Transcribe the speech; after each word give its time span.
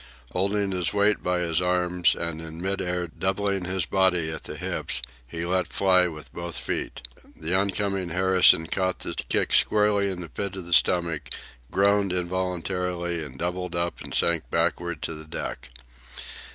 Holding 0.31 0.71
his 0.71 0.95
weight 0.95 1.21
by 1.21 1.41
his 1.41 1.61
arms, 1.61 2.15
and 2.15 2.41
in 2.41 2.59
mid 2.59 2.81
air 2.81 3.05
doubling 3.05 3.65
his 3.65 3.85
body 3.85 4.31
at 4.31 4.45
the 4.45 4.57
hips, 4.57 5.03
he 5.27 5.45
let 5.45 5.67
fly 5.67 6.07
with 6.07 6.33
both 6.33 6.57
feet. 6.57 7.03
The 7.39 7.53
oncoming 7.53 8.09
Harrison 8.09 8.65
caught 8.65 8.97
the 8.97 9.13
kick 9.13 9.53
squarely 9.53 10.09
in 10.09 10.19
the 10.21 10.29
pit 10.29 10.55
of 10.55 10.65
the 10.65 10.73
stomach, 10.73 11.29
groaned 11.69 12.13
involuntarily, 12.13 13.23
and 13.23 13.37
doubled 13.37 13.75
up 13.75 14.01
and 14.01 14.11
sank 14.11 14.49
backward 14.49 15.03
to 15.03 15.13
the 15.13 15.25
deck. 15.25 15.69